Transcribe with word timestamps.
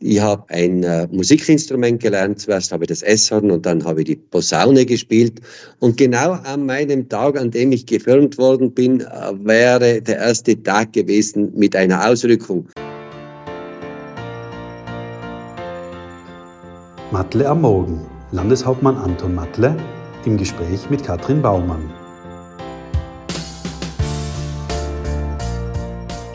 Ich 0.00 0.20
habe 0.20 0.44
ein 0.50 0.84
äh, 0.84 1.08
Musikinstrument 1.10 2.00
gelernt. 2.00 2.40
Zuerst 2.40 2.70
habe 2.70 2.84
ich 2.84 2.88
das 2.88 3.02
S-Horn 3.02 3.50
und 3.50 3.66
dann 3.66 3.84
habe 3.84 4.02
ich 4.02 4.06
die 4.06 4.16
Posaune 4.16 4.86
gespielt. 4.86 5.40
Und 5.80 5.96
genau 5.96 6.32
an 6.44 6.66
meinem 6.66 7.08
Tag, 7.08 7.36
an 7.36 7.50
dem 7.50 7.72
ich 7.72 7.84
gefirmt 7.84 8.38
worden 8.38 8.72
bin, 8.72 9.00
äh, 9.00 9.04
wäre 9.42 10.00
der 10.00 10.18
erste 10.18 10.62
Tag 10.62 10.92
gewesen 10.92 11.52
mit 11.56 11.74
einer 11.74 12.08
Ausrückung. 12.08 12.68
Matle 17.10 17.48
am 17.48 17.62
Morgen. 17.62 18.06
Landeshauptmann 18.30 18.96
Anton 18.98 19.34
Matle 19.34 19.76
im 20.24 20.36
Gespräch 20.36 20.88
mit 20.90 21.02
Katrin 21.02 21.42
Baumann. 21.42 21.90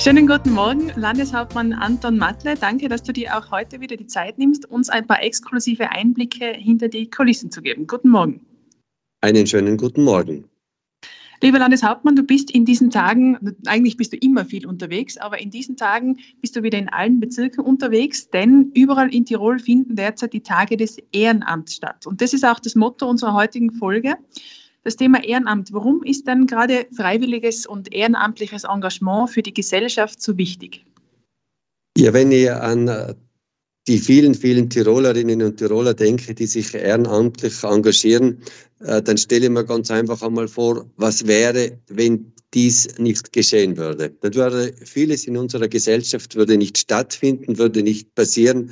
Schönen 0.03 0.27
guten 0.27 0.51
Morgen, 0.51 0.91
Landeshauptmann 0.97 1.71
Anton 1.71 2.17
Matle. 2.17 2.55
Danke, 2.55 2.89
dass 2.89 3.03
du 3.03 3.13
dir 3.13 3.37
auch 3.37 3.51
heute 3.51 3.79
wieder 3.79 3.95
die 3.95 4.05
Zeit 4.05 4.37
nimmst, 4.37 4.69
uns 4.69 4.89
ein 4.89 5.07
paar 5.07 5.23
exklusive 5.23 5.91
Einblicke 5.91 6.47
hinter 6.47 6.89
die 6.89 7.09
Kulissen 7.09 7.51
zu 7.51 7.61
geben. 7.61 7.87
Guten 7.87 8.09
Morgen. 8.09 8.45
Einen 9.21 9.47
schönen 9.47 9.77
guten 9.77 10.03
Morgen. 10.03 10.43
Lieber 11.41 11.57
Landeshauptmann, 11.57 12.17
du 12.17 12.23
bist 12.23 12.51
in 12.51 12.65
diesen 12.65 12.91
Tagen, 12.91 13.55
eigentlich 13.65 13.95
bist 13.95 14.11
du 14.11 14.17
immer 14.17 14.43
viel 14.43 14.67
unterwegs, 14.67 15.15
aber 15.15 15.39
in 15.39 15.51
diesen 15.51 15.77
Tagen 15.77 16.17
bist 16.41 16.57
du 16.57 16.63
wieder 16.63 16.79
in 16.79 16.89
allen 16.89 17.21
Bezirken 17.21 17.63
unterwegs, 17.63 18.29
denn 18.29 18.71
überall 18.73 19.13
in 19.13 19.23
Tirol 19.23 19.57
finden 19.57 19.95
derzeit 19.95 20.33
die 20.33 20.43
Tage 20.43 20.75
des 20.75 20.97
Ehrenamts 21.13 21.75
statt. 21.75 22.05
Und 22.07 22.19
das 22.19 22.33
ist 22.33 22.43
auch 22.43 22.59
das 22.59 22.75
Motto 22.75 23.09
unserer 23.09 23.35
heutigen 23.35 23.71
Folge 23.71 24.15
das 24.83 24.95
Thema 24.97 25.23
Ehrenamt. 25.23 25.73
Warum 25.73 26.03
ist 26.03 26.27
denn 26.27 26.45
gerade 26.45 26.85
freiwilliges 26.95 27.65
und 27.65 27.93
ehrenamtliches 27.93 28.65
Engagement 28.65 29.29
für 29.29 29.41
die 29.41 29.53
Gesellschaft 29.53 30.21
so 30.21 30.37
wichtig? 30.37 30.85
Ja, 31.97 32.13
wenn 32.13 32.31
ich 32.31 32.51
an 32.51 32.87
äh, 32.87 33.13
die 33.87 33.99
vielen, 33.99 34.33
vielen 34.35 34.69
Tirolerinnen 34.69 35.41
und 35.41 35.57
Tiroler 35.57 35.93
denke, 35.93 36.33
die 36.33 36.45
sich 36.45 36.73
ehrenamtlich 36.73 37.63
engagieren, 37.63 38.41
äh, 38.79 39.01
dann 39.01 39.17
stelle 39.17 39.45
ich 39.45 39.51
mir 39.51 39.65
ganz 39.65 39.91
einfach 39.91 40.21
einmal 40.21 40.47
vor, 40.47 40.89
was 40.97 41.27
wäre, 41.27 41.79
wenn 41.87 42.33
dies 42.53 42.97
nicht 42.97 43.33
geschehen 43.33 43.77
würde. 43.77 44.11
Dann 44.21 44.35
würde 44.35 44.73
vieles 44.85 45.25
in 45.25 45.37
unserer 45.37 45.67
Gesellschaft 45.67 46.35
würde 46.35 46.57
nicht 46.57 46.77
stattfinden, 46.77 47.57
würde 47.57 47.83
nicht 47.83 48.13
passieren. 48.15 48.71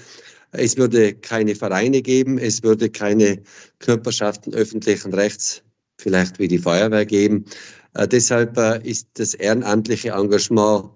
Es 0.52 0.78
würde 0.78 1.14
keine 1.14 1.56
Vereine 1.56 2.02
geben, 2.02 2.38
es 2.38 2.62
würde 2.62 2.90
keine 2.90 3.42
Körperschaften 3.80 4.53
öffentlichen 4.53 5.14
Rechts 5.14 5.64
vielleicht 6.02 6.40
wie 6.40 6.48
die 6.48 6.58
Feuerwehr 6.58 7.06
geben. 7.06 7.46
Äh, 7.94 8.08
deshalb 8.08 8.58
äh, 8.58 8.82
ist 8.84 9.08
das 9.14 9.34
ehrenamtliche 9.34 10.10
Engagement 10.12 10.90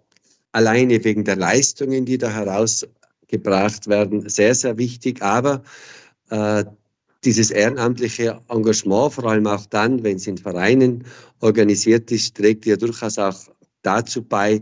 alleine 0.51 1.03
wegen 1.03 1.23
der 1.23 1.35
Leistungen, 1.35 2.05
die 2.05 2.17
da 2.17 2.29
herausgebracht 2.29 3.87
werden, 3.87 4.27
sehr, 4.29 4.55
sehr 4.55 4.77
wichtig. 4.77 5.21
Aber 5.21 5.63
äh, 6.29 6.63
dieses 7.23 7.51
ehrenamtliche 7.51 8.39
Engagement, 8.49 9.13
vor 9.13 9.25
allem 9.25 9.47
auch 9.47 9.65
dann, 9.65 10.03
wenn 10.03 10.17
es 10.17 10.27
in 10.27 10.37
Vereinen 10.37 11.03
organisiert 11.41 12.11
ist, 12.11 12.35
trägt 12.35 12.65
ja 12.65 12.77
durchaus 12.77 13.17
auch 13.17 13.37
dazu 13.81 14.23
bei, 14.23 14.61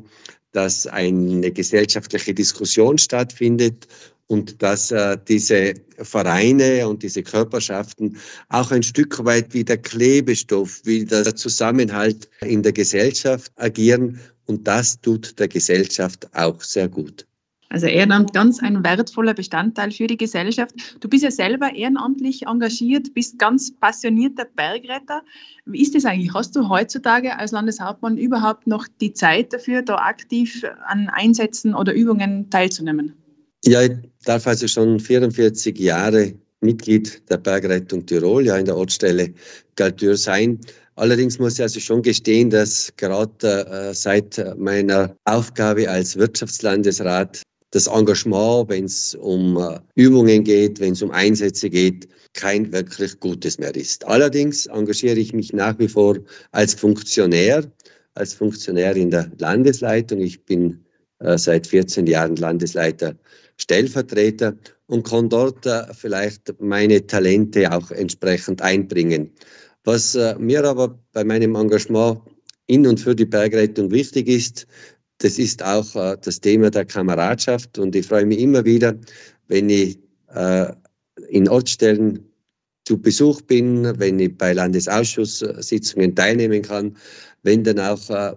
dass 0.53 0.87
eine 0.87 1.51
gesellschaftliche 1.51 2.33
Diskussion 2.33 2.97
stattfindet 2.97 3.87
und 4.27 4.61
dass 4.63 4.91
äh, 4.91 5.17
diese 5.27 5.73
Vereine 5.97 6.87
und 6.87 7.03
diese 7.03 7.21
Körperschaften 7.21 8.17
auch 8.49 8.71
ein 8.71 8.83
Stück 8.83 9.23
weit 9.25 9.53
wie 9.53 9.63
der 9.63 9.77
Klebestoff, 9.77 10.81
wie 10.85 11.05
der 11.05 11.35
Zusammenhalt 11.35 12.29
in 12.41 12.63
der 12.63 12.71
Gesellschaft 12.71 13.51
agieren. 13.57 14.19
Und 14.45 14.67
das 14.67 14.99
tut 15.01 15.37
der 15.39 15.47
Gesellschaft 15.47 16.27
auch 16.33 16.61
sehr 16.61 16.87
gut. 16.87 17.27
Also 17.73 17.87
Ehrenamt 17.87 18.33
ganz 18.33 18.61
ein 18.61 18.83
wertvoller 18.83 19.33
Bestandteil 19.33 19.89
für 19.89 20.05
die 20.05 20.15
Gesellschaft. 20.15 20.75
Du 20.99 21.09
bist 21.09 21.23
ja 21.23 21.31
selber 21.31 21.73
ehrenamtlich 21.73 22.45
engagiert, 22.45 23.15
bist 23.15 23.39
ganz 23.39 23.71
passionierter 23.75 24.45
Bergretter. 24.45 25.23
Wie 25.65 25.81
ist 25.81 25.95
das 25.95 26.05
eigentlich? 26.05 26.35
Hast 26.35 26.55
du 26.55 26.69
heutzutage 26.69 27.35
als 27.35 27.51
Landeshauptmann 27.51 28.15
überhaupt 28.15 28.67
noch 28.67 28.87
die 29.01 29.13
Zeit 29.13 29.53
dafür, 29.53 29.81
da 29.81 29.95
aktiv 29.95 30.63
an 30.85 31.09
Einsätzen 31.09 31.73
oder 31.73 31.95
Übungen 31.95 32.47
teilzunehmen? 32.51 33.15
Ja, 33.65 33.81
ich 33.81 33.93
darf 34.23 34.45
also 34.45 34.67
schon 34.67 34.99
44 34.99 35.75
Jahre 35.79 36.35
Mitglied 36.61 37.27
der 37.31 37.37
Bergrettung 37.37 38.05
Tirol, 38.05 38.45
ja 38.45 38.55
in 38.55 38.65
der 38.65 38.77
Ortsstelle 38.77 39.33
Galtür 39.75 40.15
sein. 40.15 40.59
Allerdings 40.95 41.39
muss 41.39 41.55
ich 41.55 41.63
also 41.63 41.79
schon 41.79 42.03
gestehen, 42.03 42.51
dass 42.51 42.93
gerade 42.97 43.65
äh, 43.65 43.93
seit 43.95 44.39
meiner 44.59 45.15
Aufgabe 45.25 45.89
als 45.89 46.15
Wirtschaftslandesrat 46.17 47.41
das 47.73 47.87
Engagement, 47.87 48.69
wenn 48.69 48.85
es 48.85 49.15
um 49.15 49.57
äh, 49.57 49.79
Übungen 49.95 50.43
geht, 50.43 50.79
wenn 50.79 50.93
es 50.93 51.01
um 51.01 51.09
Einsätze 51.09 51.71
geht, 51.71 52.07
kein 52.33 52.71
wirklich 52.71 53.19
gutes 53.19 53.57
mehr 53.57 53.75
ist. 53.75 54.05
Allerdings 54.05 54.67
engagiere 54.67 55.17
ich 55.17 55.33
mich 55.33 55.53
nach 55.53 55.77
wie 55.79 55.87
vor 55.87 56.17
als 56.51 56.75
Funktionär, 56.75 57.63
als 58.13 58.35
Funktionär 58.35 58.95
in 58.95 59.09
der 59.09 59.31
Landesleitung. 59.39 60.19
Ich 60.19 60.45
bin 60.45 60.85
äh, 61.17 61.35
seit 61.39 61.65
14 61.65 62.05
Jahren 62.05 62.35
Landesleiter 62.35 63.15
Stellvertreter 63.57 64.55
und 64.85 65.07
kann 65.07 65.29
dort 65.29 65.65
äh, 65.65 65.91
vielleicht 65.93 66.53
meine 66.59 67.07
Talente 67.07 67.71
auch 67.71 67.89
entsprechend 67.89 68.61
einbringen. 68.61 69.31
Was 69.83 70.13
äh, 70.13 70.35
mir 70.37 70.63
aber 70.63 70.99
bei 71.11 71.23
meinem 71.23 71.55
Engagement 71.55 72.21
in 72.67 72.85
und 72.85 72.99
für 72.99 73.15
die 73.15 73.25
Bergrettung 73.25 73.89
wichtig 73.89 74.27
ist, 74.27 74.67
das 75.23 75.39
ist 75.39 75.63
auch 75.63 75.95
äh, 75.95 76.17
das 76.21 76.39
Thema 76.39 76.69
der 76.69 76.85
Kameradschaft 76.85 77.79
und 77.79 77.95
ich 77.95 78.05
freue 78.05 78.25
mich 78.25 78.39
immer 78.39 78.63
wieder, 78.65 78.95
wenn 79.47 79.69
ich 79.69 79.99
in 81.29 81.47
Ortsstellen 81.47 82.25
zu 82.85 82.99
Besuch 82.99 83.39
bin, 83.41 83.99
wenn 83.99 84.17
ich 84.17 84.35
bei 84.35 84.51
Landesausschusssitzungen 84.51 86.15
teilnehmen 86.15 86.63
kann, 86.63 86.97
wenn 87.43 87.63
dann 87.63 87.79
auch 87.79 88.35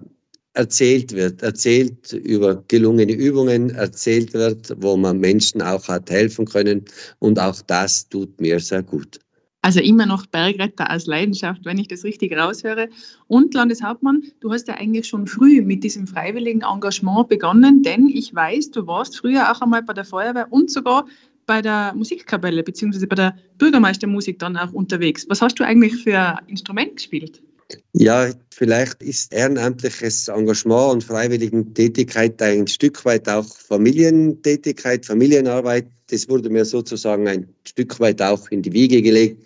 erzählt 0.57 1.13
wird, 1.13 1.43
erzählt 1.43 2.13
über 2.13 2.63
gelungene 2.69 3.13
Übungen, 3.13 3.71
erzählt 3.71 4.33
wird, 4.35 4.75
wo 4.79 4.97
man 4.97 5.21
Menschen 5.21 5.63
auch 5.63 5.87
hat 5.89 6.11
helfen 6.11 6.47
können. 6.47 6.85
Und 7.19 7.39
auch 7.39 7.61
das 7.63 8.09
tut 8.09 8.41
mir 8.41 8.59
sehr 8.61 8.83
gut. 8.83 9.21
Also 9.67 9.81
immer 9.81 10.07
noch 10.07 10.27
Bergretter 10.27 10.89
als 10.89 11.07
Leidenschaft, 11.07 11.65
wenn 11.65 11.77
ich 11.77 11.89
das 11.89 12.05
richtig 12.05 12.39
raushöre. 12.39 12.89
Und 13.27 13.53
Landeshauptmann, 13.53 14.23
du 14.39 14.53
hast 14.53 14.69
ja 14.69 14.75
eigentlich 14.75 15.09
schon 15.09 15.27
früh 15.27 15.61
mit 15.61 15.83
diesem 15.83 16.07
freiwilligen 16.07 16.63
Engagement 16.63 17.29
begonnen, 17.29 17.83
denn 17.83 18.07
ich 18.09 18.33
weiß, 18.33 18.71
du 18.71 18.87
warst 18.87 19.17
früher 19.17 19.51
auch 19.51 19.61
einmal 19.61 19.83
bei 19.83 19.93
der 19.93 20.05
Feuerwehr 20.05 20.47
und 20.53 20.71
sogar 20.71 21.05
bei 21.47 21.63
der 21.63 21.95
Musikkapelle 21.97 22.63
bzw. 22.63 23.07
bei 23.07 23.17
der 23.17 23.37
Bürgermeistermusik 23.59 24.39
dann 24.39 24.57
auch 24.57 24.73
unterwegs. 24.73 25.27
Was 25.29 25.43
hast 25.43 25.59
du 25.59 25.65
eigentlich 25.65 25.97
für 25.97 26.17
ein 26.17 26.47
Instrument 26.47 26.95
gespielt? 26.95 27.43
Ja, 27.93 28.31
vielleicht 28.51 29.03
ist 29.03 29.33
ehrenamtliches 29.33 30.29
Engagement 30.29 30.93
und 30.93 31.05
Freiwilligentätigkeit 31.05 32.41
ein 32.41 32.67
Stück 32.67 33.05
weit 33.05 33.29
auch 33.29 33.47
Familientätigkeit, 33.47 35.05
Familienarbeit. 35.05 35.87
Das 36.11 36.29
wurde 36.29 36.49
mir 36.51 36.65
sozusagen 36.65 37.27
ein 37.27 37.49
Stück 37.67 37.99
weit 37.99 38.23
auch 38.23 38.49
in 38.51 38.63
die 38.63 38.73
Wiege 38.73 39.03
gelegt. 39.03 39.45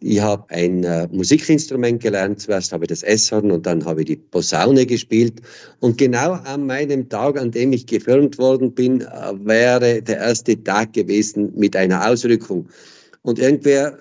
Ich 0.00 0.20
habe 0.20 0.48
ein 0.50 0.84
äh, 0.84 1.08
Musikinstrument 1.10 2.00
gelernt. 2.00 2.40
Zuerst 2.40 2.72
habe 2.72 2.84
ich 2.84 2.88
das 2.88 3.02
S-Horn 3.02 3.50
und 3.50 3.66
dann 3.66 3.84
habe 3.84 4.02
ich 4.02 4.06
die 4.06 4.16
Posaune 4.16 4.86
gespielt. 4.86 5.42
Und 5.80 5.98
genau 5.98 6.34
an 6.34 6.66
meinem 6.66 7.08
Tag, 7.08 7.36
an 7.36 7.50
dem 7.50 7.72
ich 7.72 7.86
gefirmt 7.86 8.38
worden 8.38 8.72
bin, 8.72 9.00
äh, 9.00 9.06
wäre 9.40 10.00
der 10.00 10.18
erste 10.18 10.62
Tag 10.62 10.92
gewesen 10.92 11.52
mit 11.56 11.74
einer 11.74 12.08
Ausrückung. 12.08 12.68
Und 13.22 13.40
irgendwer 13.40 13.98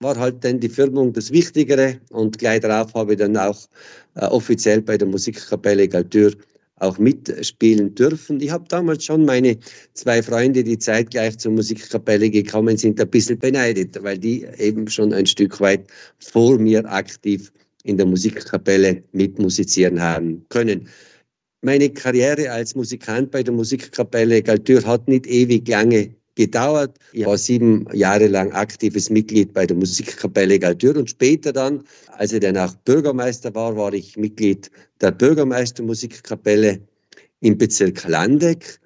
war 0.00 0.18
halt 0.18 0.44
dann 0.44 0.60
die 0.60 0.68
Firmung 0.68 1.12
das 1.12 1.30
Wichtigere 1.30 2.00
und 2.10 2.38
gleich 2.38 2.60
darauf 2.60 2.92
habe 2.94 3.12
ich 3.12 3.18
dann 3.18 3.36
auch 3.36 3.66
äh, 4.14 4.26
offiziell 4.26 4.82
bei 4.82 4.98
der 4.98 5.08
Musikkapelle 5.08 5.88
Galtür 5.88 6.32
auch 6.76 6.98
mitspielen 6.98 7.94
dürfen. 7.94 8.40
Ich 8.40 8.50
habe 8.50 8.64
damals 8.68 9.04
schon 9.04 9.24
meine 9.24 9.56
zwei 9.94 10.22
Freunde, 10.22 10.64
die 10.64 10.78
zeitgleich 10.78 11.38
zur 11.38 11.52
Musikkapelle 11.52 12.30
gekommen 12.30 12.76
sind, 12.76 13.00
ein 13.00 13.08
bisschen 13.08 13.38
beneidet, 13.38 14.02
weil 14.02 14.18
die 14.18 14.46
eben 14.58 14.88
schon 14.88 15.12
ein 15.12 15.26
Stück 15.26 15.60
weit 15.60 15.86
vor 16.18 16.58
mir 16.58 16.84
aktiv 16.90 17.52
in 17.84 17.96
der 17.96 18.06
Musikkapelle 18.06 19.02
mitmusizieren 19.12 20.00
haben 20.00 20.44
können. 20.48 20.88
Meine 21.62 21.90
Karriere 21.90 22.50
als 22.50 22.74
Musikant 22.74 23.30
bei 23.30 23.42
der 23.42 23.54
Musikkapelle 23.54 24.42
Galtür 24.42 24.84
hat 24.84 25.08
nicht 25.08 25.26
ewig 25.26 25.66
lange 25.68 26.14
gedauert. 26.34 26.98
Ich 27.12 27.26
war 27.26 27.38
sieben 27.38 27.86
Jahre 27.92 28.26
lang 28.26 28.52
aktives 28.52 29.10
Mitglied 29.10 29.52
bei 29.52 29.66
der 29.66 29.76
Musikkapelle 29.76 30.58
Galtür 30.58 30.96
und 30.96 31.10
später 31.10 31.52
dann, 31.52 31.84
als 32.18 32.32
ich 32.32 32.40
dann 32.40 32.56
auch 32.56 32.74
Bürgermeister 32.84 33.54
war, 33.54 33.76
war 33.76 33.92
ich 33.92 34.16
Mitglied 34.16 34.70
der 35.00 35.12
Bürgermeistermusikkapelle 35.12 36.80
im 37.40 37.58
Bezirk 37.58 38.04
Landeck. 38.08 38.80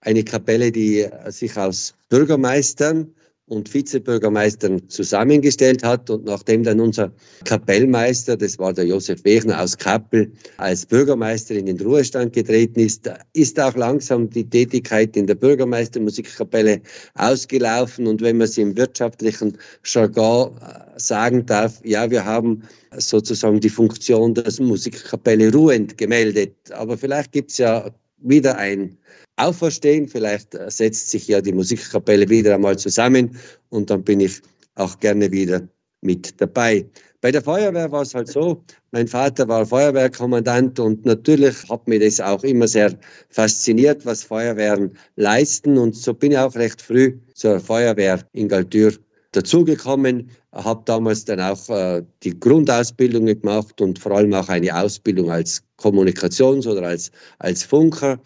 Eine 0.00 0.24
Kapelle, 0.24 0.72
die 0.72 1.08
sich 1.28 1.56
aus 1.56 1.94
Bürgermeistern 2.08 3.14
und 3.52 3.72
Vizebürgermeistern 3.72 4.88
zusammengestellt 4.88 5.84
hat. 5.84 6.08
Und 6.08 6.24
nachdem 6.24 6.64
dann 6.64 6.80
unser 6.80 7.12
Kapellmeister, 7.44 8.36
das 8.36 8.58
war 8.58 8.72
der 8.72 8.86
Josef 8.86 9.22
Wegner 9.24 9.60
aus 9.60 9.76
Kappel, 9.76 10.32
als 10.56 10.86
Bürgermeister 10.86 11.54
in 11.54 11.66
den 11.66 11.78
Ruhestand 11.78 12.32
getreten 12.32 12.80
ist, 12.80 13.10
ist 13.34 13.60
auch 13.60 13.76
langsam 13.76 14.30
die 14.30 14.48
Tätigkeit 14.48 15.16
in 15.16 15.26
der 15.26 15.34
Bürgermeistermusikkapelle 15.34 16.80
ausgelaufen. 17.14 18.06
Und 18.06 18.22
wenn 18.22 18.38
man 18.38 18.48
sie 18.48 18.62
im 18.62 18.76
wirtschaftlichen 18.76 19.58
Jargon 19.84 20.56
äh, 20.56 20.98
sagen 20.98 21.44
darf, 21.44 21.78
ja, 21.84 22.10
wir 22.10 22.24
haben 22.24 22.62
sozusagen 22.96 23.60
die 23.60 23.68
Funktion 23.68 24.34
der 24.34 24.50
Musikkapelle 24.60 25.52
ruhend 25.52 25.98
gemeldet. 25.98 26.54
Aber 26.72 26.96
vielleicht 26.96 27.32
gibt 27.32 27.50
es 27.50 27.58
ja 27.58 27.90
wieder 28.22 28.56
ein 28.56 28.96
Auferstehen. 29.36 30.08
Vielleicht 30.08 30.54
äh, 30.54 30.70
setzt 30.70 31.10
sich 31.10 31.28
ja 31.28 31.40
die 31.40 31.52
Musikkapelle 31.52 32.28
wieder 32.28 32.54
einmal 32.54 32.78
zusammen 32.78 33.36
und 33.70 33.90
dann 33.90 34.02
bin 34.02 34.20
ich 34.20 34.40
auch 34.74 34.98
gerne 35.00 35.30
wieder 35.30 35.66
mit 36.00 36.40
dabei. 36.40 36.86
Bei 37.20 37.30
der 37.30 37.42
Feuerwehr 37.42 37.90
war 37.92 38.02
es 38.02 38.14
halt 38.14 38.26
so, 38.26 38.64
mein 38.90 39.06
Vater 39.06 39.46
war 39.46 39.64
Feuerwehrkommandant 39.64 40.80
und 40.80 41.06
natürlich 41.06 41.68
hat 41.68 41.86
mich 41.86 42.00
das 42.00 42.20
auch 42.20 42.42
immer 42.42 42.66
sehr 42.66 42.98
fasziniert, 43.30 44.04
was 44.04 44.24
Feuerwehren 44.24 44.98
leisten 45.14 45.78
und 45.78 45.94
so 45.94 46.12
bin 46.14 46.32
ich 46.32 46.38
auch 46.38 46.54
recht 46.56 46.82
früh 46.82 47.16
zur 47.34 47.60
Feuerwehr 47.60 48.18
in 48.32 48.48
Galtür 48.48 48.92
dazugekommen, 49.32 50.30
habe 50.52 50.82
damals 50.84 51.24
dann 51.24 51.40
auch 51.40 51.68
äh, 51.68 52.02
die 52.22 52.38
Grundausbildung 52.38 53.26
gemacht 53.26 53.80
und 53.80 53.98
vor 53.98 54.12
allem 54.12 54.32
auch 54.34 54.48
eine 54.48 54.74
Ausbildung 54.76 55.30
als 55.30 55.62
Kommunikations- 55.78 56.66
oder 56.66 56.82
als, 56.82 57.10
als 57.38 57.64
Funker 57.64 58.20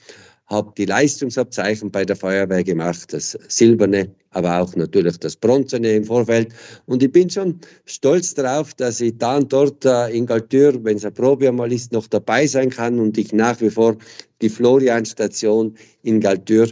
habe 0.46 0.72
die 0.76 0.84
Leistungsabzeichen 0.84 1.90
bei 1.90 2.04
der 2.04 2.14
Feuerwehr 2.14 2.62
gemacht, 2.62 3.12
das 3.12 3.36
silberne, 3.48 4.14
aber 4.30 4.60
auch 4.60 4.76
natürlich 4.76 5.18
das 5.18 5.36
bronzene 5.36 5.94
im 5.94 6.04
Vorfeld. 6.04 6.52
Und 6.86 7.02
ich 7.02 7.10
bin 7.10 7.28
schon 7.28 7.58
stolz 7.84 8.34
darauf, 8.34 8.72
dass 8.74 9.00
ich 9.00 9.18
da 9.18 9.38
und 9.38 9.52
dort 9.52 9.84
äh, 9.84 10.08
in 10.10 10.26
Galtür, 10.26 10.72
wenn 10.84 10.98
es 10.98 11.04
eine 11.04 11.12
Probe 11.12 11.48
einmal 11.48 11.72
ist, 11.72 11.92
noch 11.92 12.06
dabei 12.06 12.46
sein 12.46 12.70
kann 12.70 13.00
und 13.00 13.18
ich 13.18 13.32
nach 13.32 13.60
wie 13.60 13.70
vor 13.70 13.96
die 14.40 14.48
Florian-Station 14.48 15.74
in 16.02 16.20
Galtür 16.20 16.68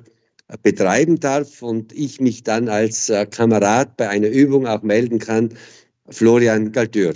betreiben 0.62 1.20
darf 1.20 1.62
und 1.62 1.92
ich 1.92 2.20
mich 2.20 2.42
dann 2.42 2.68
als 2.68 3.08
äh, 3.08 3.26
Kamerad 3.26 3.96
bei 3.96 4.08
einer 4.08 4.28
Übung 4.28 4.66
auch 4.66 4.82
melden 4.82 5.18
kann, 5.18 5.50
Florian 6.08 6.72
Galtür. 6.72 7.14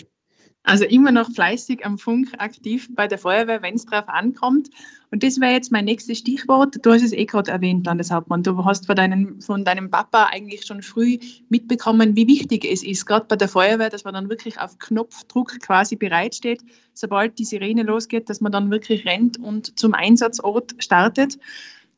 Also 0.69 0.85
immer 0.85 1.13
noch 1.13 1.31
fleißig 1.31 1.87
am 1.87 1.97
Funk 1.97 2.29
aktiv 2.37 2.89
bei 2.95 3.07
der 3.07 3.17
Feuerwehr, 3.17 3.63
wenn 3.63 3.75
es 3.75 3.87
darauf 3.87 4.07
ankommt. 4.09 4.69
Und 5.11 5.23
das 5.23 5.41
wäre 5.41 5.53
jetzt 5.53 5.73
mein 5.73 5.87
nächstes 5.87 6.19
Stichwort. 6.19 6.77
Du 6.85 6.93
hast 6.93 7.03
es 7.03 7.13
eh 7.13 7.25
gerade 7.25 7.51
erwähnt, 7.51 7.87
Landeshauptmann. 7.87 8.43
Du 8.43 8.63
hast 8.67 8.85
von, 8.85 8.95
deinen, 8.95 9.41
von 9.41 9.65
deinem 9.65 9.91
Papa 9.91 10.29
eigentlich 10.31 10.67
schon 10.67 10.83
früh 10.83 11.17
mitbekommen, 11.49 12.17
wie 12.17 12.27
wichtig 12.27 12.67
es 12.67 12.85
ist, 12.85 13.07
gerade 13.07 13.25
bei 13.27 13.37
der 13.37 13.49
Feuerwehr, 13.49 13.89
dass 13.89 14.05
man 14.05 14.13
dann 14.13 14.29
wirklich 14.29 14.61
auf 14.61 14.79
Knopfdruck 14.79 15.59
quasi 15.61 15.97
bereitsteht, 15.97 16.61
sobald 16.93 17.39
die 17.39 17.47
Sirene 17.47 17.83
losgeht, 17.83 18.29
dass 18.29 18.43
man 18.43 18.53
dann 18.53 18.71
wirklich 18.71 19.07
rennt 19.07 19.39
und 19.39 19.79
zum 19.79 19.95
Einsatzort 19.95 20.75
startet. 20.79 21.39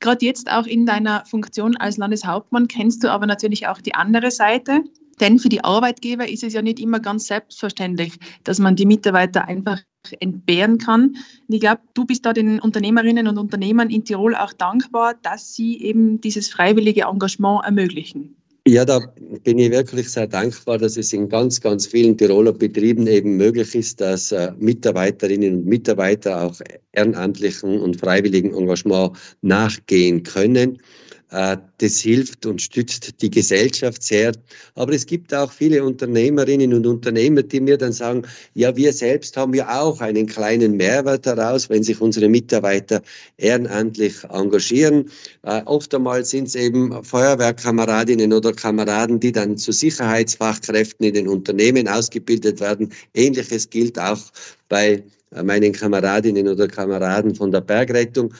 Gerade 0.00 0.24
jetzt 0.24 0.50
auch 0.50 0.66
in 0.66 0.86
deiner 0.86 1.24
Funktion 1.26 1.76
als 1.76 1.98
Landeshauptmann 1.98 2.68
kennst 2.68 3.04
du 3.04 3.10
aber 3.10 3.26
natürlich 3.26 3.68
auch 3.68 3.80
die 3.80 3.94
andere 3.94 4.30
Seite. 4.30 4.82
Denn 5.20 5.38
für 5.38 5.50
die 5.50 5.62
Arbeitgeber 5.62 6.28
ist 6.28 6.42
es 6.42 6.54
ja 6.54 6.62
nicht 6.62 6.80
immer 6.80 6.98
ganz 6.98 7.26
selbstverständlich, 7.26 8.18
dass 8.42 8.58
man 8.58 8.74
die 8.74 8.86
Mitarbeiter 8.86 9.46
einfach 9.46 9.78
entbehren 10.18 10.78
kann. 10.78 11.08
Und 11.46 11.54
ich 11.54 11.60
glaube, 11.60 11.82
du 11.92 12.06
bist 12.06 12.24
da 12.24 12.32
den 12.32 12.58
Unternehmerinnen 12.58 13.28
und 13.28 13.36
Unternehmern 13.36 13.90
in 13.90 14.04
Tirol 14.04 14.34
auch 14.34 14.54
dankbar, 14.54 15.14
dass 15.22 15.54
sie 15.54 15.82
eben 15.82 16.22
dieses 16.22 16.48
freiwillige 16.48 17.02
Engagement 17.02 17.64
ermöglichen. 17.66 18.34
Ja, 18.66 18.86
da 18.86 19.00
bin 19.42 19.58
ich 19.58 19.70
wirklich 19.70 20.10
sehr 20.10 20.26
dankbar, 20.26 20.78
dass 20.78 20.96
es 20.96 21.12
in 21.12 21.28
ganz, 21.28 21.60
ganz 21.60 21.86
vielen 21.86 22.16
Tiroler 22.16 22.52
Betrieben 22.52 23.06
eben 23.06 23.36
möglich 23.36 23.74
ist, 23.74 24.00
dass 24.00 24.32
äh, 24.32 24.52
Mitarbeiterinnen 24.58 25.58
und 25.58 25.66
Mitarbeiter 25.66 26.42
auch 26.42 26.60
ehrenamtlichen 26.92 27.80
und 27.80 27.98
freiwilligen 27.98 28.54
Engagement 28.54 29.16
nachgehen 29.42 30.22
können. 30.22 30.78
Äh, 31.30 31.56
das 31.78 32.00
hilft 32.00 32.44
und 32.46 32.60
stützt 32.60 33.22
die 33.22 33.30
Gesellschaft 33.30 34.02
sehr. 34.02 34.32
Aber 34.74 34.92
es 34.92 35.06
gibt 35.06 35.32
auch 35.32 35.52
viele 35.52 35.84
Unternehmerinnen 35.84 36.74
und 36.74 36.86
Unternehmer, 36.86 37.42
die 37.42 37.60
mir 37.60 37.78
dann 37.78 37.92
sagen, 37.92 38.22
ja, 38.54 38.74
wir 38.76 38.92
selbst 38.92 39.36
haben 39.36 39.54
ja 39.54 39.80
auch 39.80 40.00
einen 40.00 40.26
kleinen 40.26 40.76
Mehrwert 40.76 41.26
daraus, 41.26 41.70
wenn 41.70 41.82
sich 41.82 42.00
unsere 42.00 42.28
Mitarbeiter 42.28 43.02
ehrenamtlich 43.36 44.24
engagieren. 44.24 45.10
Äh, 45.42 45.62
oft 45.64 45.94
einmal 45.94 46.24
sind 46.24 46.48
es 46.48 46.54
eben 46.56 47.04
Feuerwehrkameradinnen 47.04 48.32
oder 48.32 48.52
Kameraden, 48.52 49.20
die 49.20 49.32
dann 49.32 49.56
zu 49.56 49.72
Sicherheitsfachkräften 49.72 51.06
in 51.06 51.14
den 51.14 51.28
Unternehmen 51.28 51.86
ausgebildet 51.86 52.60
werden. 52.60 52.92
Ähnliches 53.14 53.70
gilt 53.70 53.98
auch 53.98 54.20
bei 54.68 55.04
äh, 55.32 55.42
meinen 55.44 55.72
Kameradinnen 55.72 56.48
oder 56.48 56.66
Kameraden 56.66 57.34
von 57.34 57.52
der 57.52 57.60
Bergrettung. 57.60 58.34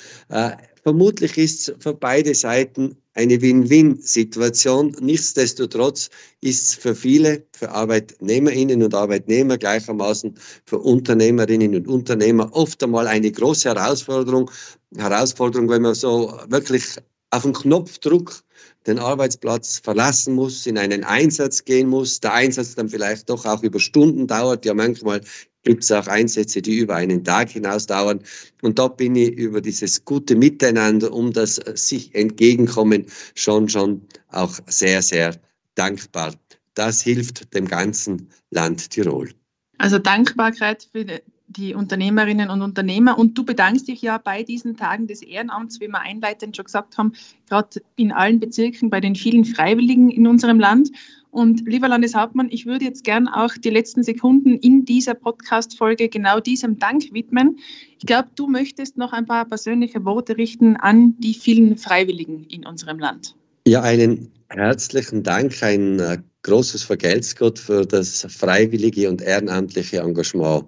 Vermutlich 0.83 1.37
ist 1.37 1.69
es 1.69 1.75
für 1.79 1.93
beide 1.93 2.35
Seiten 2.35 2.97
eine 3.15 3.41
Win-Win-Situation. 3.43 4.97
Nichtsdestotrotz 5.01 6.09
ist 6.41 6.69
es 6.69 6.75
für 6.75 6.95
viele, 6.95 7.45
für 7.53 7.71
Arbeitnehmerinnen 7.71 8.83
und 8.83 8.95
Arbeitnehmer 8.95 9.59
gleichermaßen 9.59 10.35
für 10.65 10.79
Unternehmerinnen 10.79 11.75
und 11.75 11.87
Unternehmer 11.87 12.51
oft 12.55 12.83
einmal 12.83 13.07
eine 13.07 13.31
große 13.31 13.69
Herausforderung. 13.69 14.51
Herausforderung, 14.97 15.69
wenn 15.69 15.83
man 15.83 15.95
so 15.95 16.33
wirklich 16.49 16.85
auf 17.31 17.43
den 17.43 17.53
Knopfdruck 17.53 18.43
den 18.87 18.99
Arbeitsplatz 18.99 19.79
verlassen 19.79 20.35
muss, 20.35 20.67
in 20.67 20.79
einen 20.79 21.05
Einsatz 21.05 21.65
gehen 21.65 21.89
muss, 21.89 22.21
der 22.21 22.33
Einsatz 22.33 22.75
dann 22.75 22.89
vielleicht 22.89 23.29
doch 23.29 23.45
auch 23.45 23.63
über 23.63 23.79
Stunden 23.79 24.27
dauert, 24.27 24.65
ja 24.65 24.75
manchmal 24.75 25.21
gibt 25.63 25.85
es 25.85 25.93
auch 25.93 26.07
Einsätze, 26.07 26.63
die 26.63 26.79
über 26.79 26.97
einen 26.97 27.25
Tag 27.25 27.51
hinaus 27.51 27.87
dauern. 27.87 28.21
Und 28.63 28.79
da 28.79 28.89
bin 28.89 29.17
ich 29.17 29.33
über 29.33 29.61
dieses 29.61 30.05
gute 30.05 30.37
Miteinander, 30.37 31.13
um 31.13 31.33
das 31.33 31.59
äh, 31.59 31.77
sich 31.77 32.15
entgegenkommen, 32.15 33.07
schon, 33.35 33.69
schon 33.69 34.03
auch 34.29 34.59
sehr, 34.67 35.03
sehr 35.03 35.37
dankbar. 35.75 36.35
Das 36.75 37.03
hilft 37.03 37.55
dem 37.55 37.69
ganzen 37.69 38.29
Land 38.51 38.91
Tirol. 38.91 39.31
Also 39.79 39.99
Dankbarkeit 39.99 40.89
für 40.93 41.05
die 41.51 41.75
Unternehmerinnen 41.75 42.49
und 42.49 42.63
Unternehmer. 42.63 43.19
Und 43.19 43.37
du 43.37 43.45
bedankst 43.45 43.89
dich 43.89 44.03
ja 44.03 44.19
bei 44.19 44.43
diesen 44.45 44.77
Tagen 44.77 45.09
des 45.09 45.21
Ehrenamts, 45.23 45.81
wie 45.81 45.89
wir 45.89 46.01
einleitend 46.01 46.57
schon 46.57 46.65
gesagt 46.65 46.97
haben, 46.97 47.13
gerade 47.49 47.83
in 47.97 48.13
allen 48.13 48.39
Bezirken, 48.39 48.89
bei 48.89 49.01
den 49.01 49.17
vielen 49.17 49.45
Freiwilligen 49.45 50.11
in 50.11 50.27
unserem 50.27 50.61
Land. 50.61 50.91
Und 51.31 51.63
lieber 51.67 51.89
Landeshauptmann, 51.89 52.49
ich 52.51 52.67
würde 52.67 52.85
jetzt 52.85 53.05
gern 53.05 53.29
auch 53.29 53.53
die 53.55 53.71
letzten 53.71 54.03
Sekunden 54.03 54.57
in 54.57 54.85
dieser 54.85 55.15
Podcast-Folge 55.15 56.09
genau 56.09 56.41
diesem 56.41 56.79
Dank 56.79 57.13
widmen. 57.13 57.59
Ich 57.99 58.07
glaube, 58.07 58.31
du 58.35 58.49
möchtest 58.49 58.97
noch 58.97 59.13
ein 59.13 59.27
paar 59.27 59.45
persönliche 59.45 60.05
Worte 60.05 60.37
richten 60.37 60.77
an 60.77 61.15
die 61.19 61.35
vielen 61.35 61.77
Freiwilligen 61.77 62.45
in 62.45 62.67
unserem 62.67 62.99
Land. 62.99 63.37
Ja, 63.67 63.83
einen 63.83 64.33
herzlichen 64.49 65.23
Dank, 65.23 65.63
ein 65.63 66.01
äh, 66.01 66.19
großes 66.43 66.83
Vergelt's 66.83 67.37
Gott 67.37 67.59
für 67.59 67.87
das 67.87 68.27
freiwillige 68.29 69.09
und 69.09 69.23
ehrenamtliche 69.23 69.99
Engagement. 69.99 70.65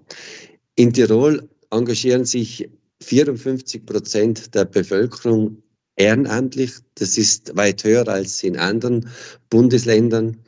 In 0.76 0.92
Tirol 0.92 1.48
engagieren 1.70 2.24
sich 2.24 2.68
54 3.02 3.84
Prozent 3.84 4.54
der 4.54 4.66
Bevölkerung 4.66 5.62
ehrenamtlich. 5.96 6.72
Das 6.94 7.18
ist 7.18 7.56
weit 7.56 7.82
höher 7.84 8.06
als 8.08 8.42
in 8.42 8.56
anderen 8.56 9.08
Bundesländern. 9.50 10.38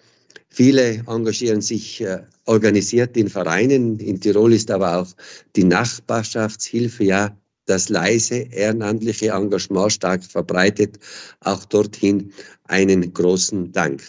Viele 0.55 1.03
engagieren 1.09 1.61
sich 1.61 2.01
äh, 2.01 2.23
organisiert 2.45 3.17
in 3.17 3.29
Vereinen. 3.29 3.99
In 3.99 4.21
Tirol 4.21 4.53
ist 4.53 4.71
aber 4.71 4.99
auch 4.99 5.09
die 5.57 5.65
Nachbarschaftshilfe 5.65 7.03
ja 7.03 7.37
das 7.67 7.89
leise 7.89 8.37
ehrenamtliche 8.53 9.31
Engagement 9.31 9.91
stark 9.91 10.23
verbreitet. 10.23 11.01
Auch 11.41 11.65
dorthin 11.65 12.33
einen 12.69 13.13
großen 13.13 13.73
Dank. 13.73 14.05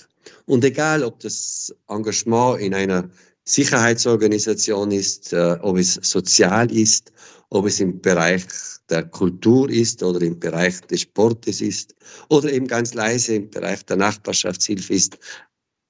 Und 0.46 0.64
egal, 0.64 1.04
ob 1.04 1.20
das 1.22 1.74
Engagement 1.90 2.62
in 2.62 2.76
einer 2.76 3.10
Sicherheitsorganisation 3.46 4.92
ist, 4.92 5.34
äh, 5.34 5.58
ob 5.62 5.80
es 5.80 5.96
sozial 5.96 6.72
ist, 6.72 7.12
ob 7.50 7.66
es 7.66 7.80
im 7.80 8.00
Bereich 8.02 8.46
der 8.92 9.02
Kultur 9.02 9.68
ist 9.68 10.04
oder 10.04 10.22
im 10.22 10.40
Bereich 10.40 10.80
des 10.82 11.02
Sportes 11.02 11.60
ist 11.62 11.96
oder 12.30 12.54
eben 12.54 12.68
ganz 12.68 12.94
leise 12.94 13.34
im 13.34 13.50
Bereich 13.50 13.84
der 13.86 13.98
Nachbarschaftshilfe 13.98 14.94
ist, 14.94 15.18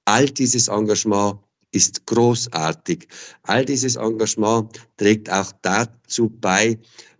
All 0.06 0.26
dieses 0.26 0.68
Engagement 0.68 1.38
ist 1.72 2.06
großartig. 2.06 3.06
All 3.42 3.64
dieses 3.64 3.96
Engagement 3.96 4.80
trägt 4.96 5.30
auch 5.30 5.52
dazu 5.62 6.30
bei, 6.40 6.78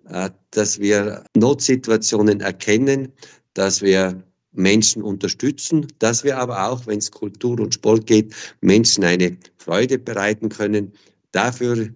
äh, 0.08 0.30
dass 0.52 0.78
wir 0.78 1.24
Notsituationen 1.36 2.40
erkennen, 2.40 3.12
dass 3.54 3.82
wir 3.82 4.22
Menschen 4.52 5.02
unterstützen, 5.02 5.86
dass 5.98 6.24
wir 6.24 6.38
aber 6.38 6.68
auch, 6.68 6.86
wenn 6.86 6.98
es 6.98 7.10
Kultur 7.10 7.60
und 7.60 7.74
Sport 7.74 8.06
geht, 8.06 8.34
Menschen 8.60 9.04
eine 9.04 9.36
Freude 9.58 9.98
bereiten 9.98 10.48
können. 10.48 10.92
Dafür 11.32 11.88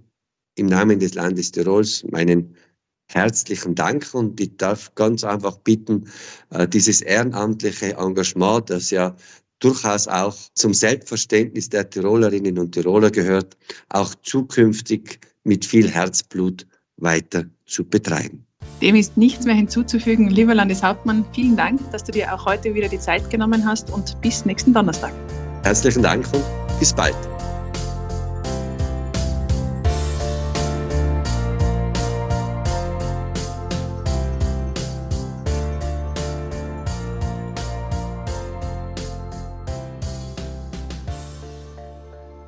im 0.57 0.67
Namen 0.67 1.01
des 1.01 1.15
Landes 1.15 1.53
Tirols 1.53 2.05
meinen 2.11 2.55
herzlichen 3.09 3.75
Dank 3.75 4.09
und 4.13 4.41
ich 4.41 4.57
darf 4.57 4.95
ganz 4.95 5.25
einfach 5.25 5.57
bitten, 5.59 6.09
äh, 6.51 6.69
dieses 6.69 7.01
ehrenamtliche 7.01 7.95
Engagement, 7.95 8.71
das 8.71 8.91
ja 8.91 9.17
durchaus 9.61 10.09
auch 10.09 10.37
zum 10.55 10.75
Selbstverständnis 10.75 11.69
der 11.69 11.89
Tirolerinnen 11.89 12.59
und 12.59 12.73
Tiroler 12.73 13.11
gehört, 13.11 13.57
auch 13.91 14.15
zukünftig 14.23 15.21
mit 15.45 15.65
viel 15.65 15.89
Herzblut 15.89 16.67
weiter 16.97 17.45
zu 17.67 17.85
betreiben. 17.85 18.45
Dem 18.83 18.97
ist 18.97 19.17
nichts 19.17 19.45
mehr 19.45 19.55
hinzuzufügen. 19.55 20.29
Lieber 20.29 20.55
Landeshauptmann, 20.55 21.25
vielen 21.33 21.57
Dank, 21.57 21.81
dass 21.93 22.03
du 22.05 22.13
dir 22.13 22.35
auch 22.35 22.47
heute 22.47 22.75
wieder 22.75 22.89
die 22.89 22.99
Zeit 22.99 23.29
genommen 23.31 23.67
hast 23.67 23.91
und 23.91 24.21
bis 24.21 24.45
nächsten 24.45 24.73
Donnerstag. 24.73 25.13
Herzlichen 25.63 26.03
Dank 26.03 26.27
und 26.33 26.43
bis 26.79 26.93
bald. 26.93 27.40